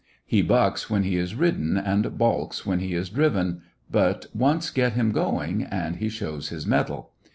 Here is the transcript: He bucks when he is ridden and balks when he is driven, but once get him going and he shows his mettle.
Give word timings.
He 0.25 0.41
bucks 0.41 0.89
when 0.89 1.03
he 1.03 1.15
is 1.15 1.35
ridden 1.35 1.77
and 1.77 2.17
balks 2.17 2.65
when 2.65 2.79
he 2.79 2.95
is 2.95 3.07
driven, 3.11 3.61
but 3.91 4.25
once 4.33 4.71
get 4.71 4.93
him 4.93 5.11
going 5.11 5.61
and 5.63 5.97
he 5.97 6.09
shows 6.09 6.49
his 6.49 6.65
mettle. 6.65 7.11